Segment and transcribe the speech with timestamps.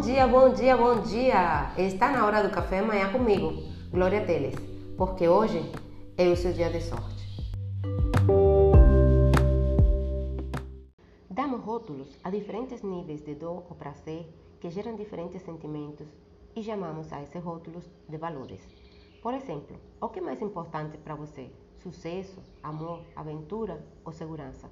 [0.00, 1.74] Bom dia, bom dia, bom dia!
[1.76, 3.52] Está na hora do café amanhã comigo,
[3.90, 4.54] Glória Teles,
[4.96, 5.60] porque hoje
[6.16, 7.22] é o seu dia de sorte.
[11.28, 14.26] Damos rótulos a diferentes níveis de dor ou prazer
[14.58, 16.08] que geram diferentes sentimentos
[16.56, 18.66] e chamamos a esses rótulos de valores.
[19.22, 21.50] Por exemplo, o que é mais importante para você?
[21.76, 24.70] Sucesso, amor, aventura ou segurança?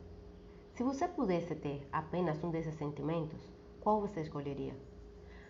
[0.72, 3.42] Se você pudesse ter apenas um desses sentimentos,
[3.78, 4.87] qual você escolheria?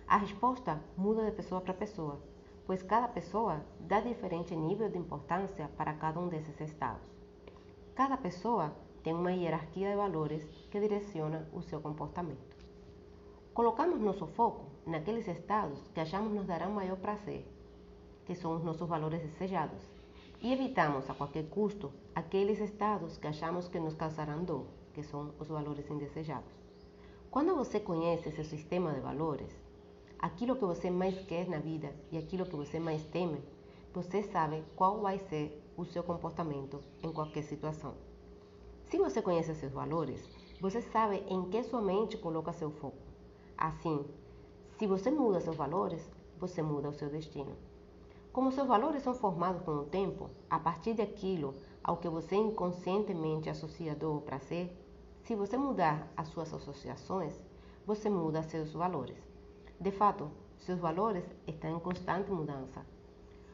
[0.09, 2.19] A resposta muda de pessoa para pessoa,
[2.67, 7.07] pois cada pessoa dá diferente nível de importância para cada um desses estados.
[7.95, 8.73] Cada pessoa
[9.03, 12.57] tem uma hierarquia de valores que direciona o seu comportamento.
[13.53, 17.47] Colocamos nosso foco naqueles estados que achamos nos darão maior prazer
[18.29, 19.81] que são os nossos valores desejados,
[20.43, 25.33] e evitamos a qualquer custo aqueles estados que achamos que nos causarão dor, que são
[25.41, 26.53] os valores indesejados.
[27.31, 29.51] Quando você conhece seu sistema de valores,
[30.19, 33.43] aquilo que você mais quer na vida e aquilo que você mais teme,
[33.95, 37.95] você sabe qual vai ser o seu comportamento em qualquer situação.
[38.87, 40.29] Se você conhece seus valores,
[40.61, 42.97] você sabe em que sua mente coloca seu foco.
[43.57, 44.05] Assim,
[44.79, 47.57] se você muda seus valores, você muda o seu destino.
[48.33, 53.51] Como seus valores são formados com o tempo, a partir daquilo ao que você inconscientemente
[53.51, 54.73] associa dor ou prazer,
[55.23, 57.39] se você mudar as suas associações,
[57.85, 59.28] você muda seus valores.
[59.81, 62.85] De fato, seus valores estão em constante mudança.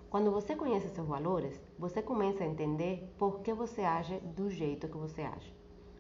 [0.09, 4.89] Quando você conhece seus valores, você começa a entender por que você age do jeito
[4.89, 5.55] que você age.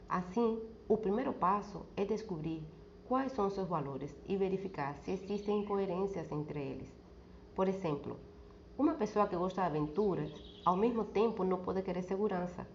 [0.08, 2.66] Assim, o primeiro passo é descobrir
[3.06, 6.88] quais são seus valores e verificar se existem incoerências entre eles.
[7.55, 8.16] Por exemplo,
[8.78, 10.33] uma pessoa que gosta de aventuras,
[10.64, 12.66] ao mesmo tempo não pode querer segurança,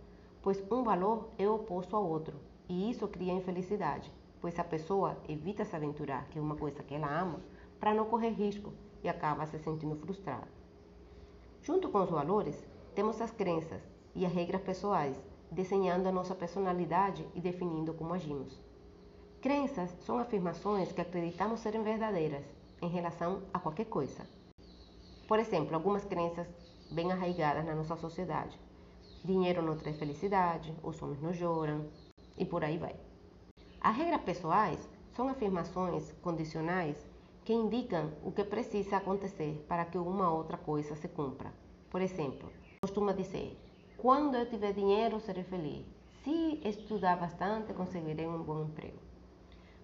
[0.44, 5.66] pois um valor é oposto ao outro, e isso cria infelicidade, pois a pessoa evita
[5.66, 7.42] se aventurar, que é uma coisa que ela ama,
[7.80, 8.74] para não correr risco
[9.04, 10.48] e acaba se sentindo frustrada.
[11.62, 13.82] Junto com os valores, temos as crenças
[14.16, 18.60] e as regras pessoais, desenhando a nossa personalidade e definindo como agimos.
[19.42, 22.46] Crenças são afirmações que acreditamos serem verdadeiras
[22.82, 24.28] em relação a qualquer coisa.
[25.28, 26.48] Por exemplo, algumas crenças
[26.92, 28.60] bem arraigadas na nossa sociedade.
[29.24, 31.88] Dinheiro não traz felicidade, os homens não choram
[32.38, 33.09] e por aí vai.
[33.82, 36.98] As regras pessoais são afirmações condicionais
[37.46, 41.54] que indicam o que precisa acontecer para que uma outra coisa se cumpra.
[41.90, 42.52] Por exemplo,
[42.82, 43.58] costuma dizer:
[43.98, 45.86] quando eu tiver dinheiro, serei feliz.
[46.24, 49.00] Se estudar bastante, conseguirei um bom emprego.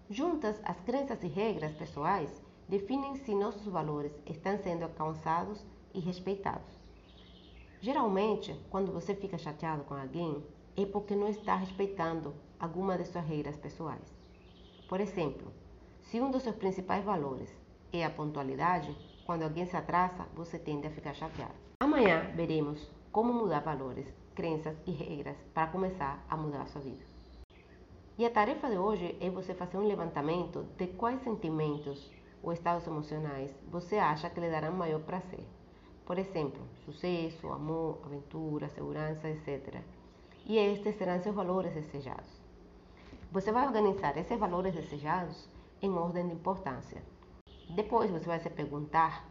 [0.09, 6.77] Juntas, as crenças e regras pessoais definem se nossos valores estão sendo alcançados e respeitados.
[7.79, 10.43] Geralmente, quando você fica chateado com alguém,
[10.75, 14.13] é porque não está respeitando alguma de suas regras pessoais.
[14.87, 15.51] Por exemplo,
[16.01, 17.49] se um dos seus principais valores
[17.91, 18.95] é a pontualidade,
[19.25, 21.55] quando alguém se atrasa, você tende a ficar chateado.
[21.79, 27.03] Amanhã veremos como mudar valores, crenças e regras para começar a mudar a sua vida.
[28.17, 32.11] E a tarefa de hoje é você fazer um levantamento de quais sentimentos
[32.41, 35.45] ou estados emocionais você acha que lhe darão maior prazer.
[36.05, 39.81] Por exemplo, sucesso, amor, aventura, segurança, etc.
[40.45, 42.29] E estes serão seus valores desejados.
[43.31, 45.49] Você vai organizar esses valores desejados
[45.81, 47.01] em ordem de importância.
[47.71, 49.27] Depois você vai se perguntar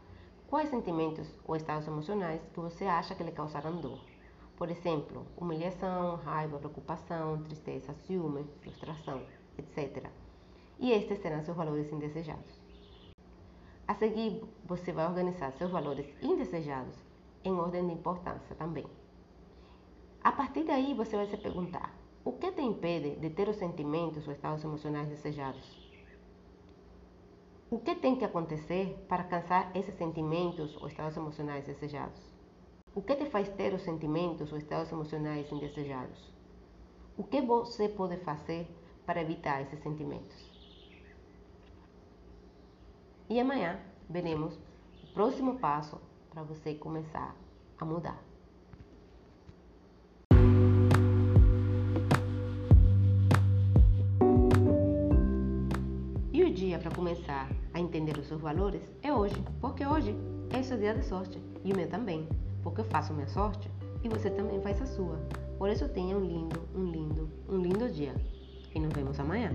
[0.49, 4.01] quais sentimentos ou estados emocionais que você acha que lhe causarão dor.
[4.57, 9.23] Por exemplo, humilhação, raiva, preocupação, tristeza, ciúme, frustração,
[9.57, 10.09] etc.
[10.81, 12.61] E estes serão seus valores indesejados.
[13.87, 16.97] A seguir, você vai organizar seus valores indesejados
[17.45, 18.87] em ordem de importância também.
[20.25, 24.27] A partir daí, você vai se perguntar: o que te impede de ter os sentimentos
[24.27, 25.85] ou estados emocionais desejados?
[27.71, 32.23] O que tem que acontecer para alcançar esses sentimentos ou estados emocionais desejados?
[32.95, 36.33] O que te faz ter os sentimentos ou estados emocionais indesejados?
[37.19, 38.67] O que você pode fazer
[39.05, 40.51] para evitar esses sentimentos?
[43.29, 43.79] E amanhã
[44.09, 44.55] veremos
[45.03, 46.01] o próximo passo
[46.31, 47.37] para você começar
[47.79, 48.34] a mudar.
[56.55, 60.15] Dia para começar a entender os seus valores é hoje, porque hoje
[60.51, 62.29] é o seu dia de sorte e o meu também,
[62.63, 63.69] porque eu faço minha sorte
[64.05, 65.19] e você também faz a sua.
[65.59, 68.15] Por isso tenha um lindo, um lindo, um lindo dia.
[68.73, 69.51] E nos vemos amanhã.